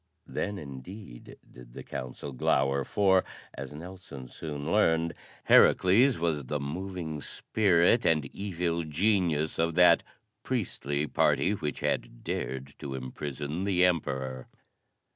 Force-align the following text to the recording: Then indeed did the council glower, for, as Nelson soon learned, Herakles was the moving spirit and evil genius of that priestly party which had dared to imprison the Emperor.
Then 0.25 0.57
indeed 0.57 1.37
did 1.47 1.73
the 1.75 1.83
council 1.83 2.31
glower, 2.31 2.83
for, 2.83 3.23
as 3.53 3.71
Nelson 3.71 4.29
soon 4.29 4.71
learned, 4.71 5.13
Herakles 5.47 6.17
was 6.17 6.45
the 6.45 6.59
moving 6.59 7.21
spirit 7.21 8.03
and 8.03 8.25
evil 8.33 8.83
genius 8.83 9.59
of 9.59 9.75
that 9.75 10.01
priestly 10.41 11.05
party 11.05 11.51
which 11.51 11.81
had 11.81 12.23
dared 12.23 12.73
to 12.79 12.95
imprison 12.95 13.63
the 13.63 13.85
Emperor. 13.85 14.47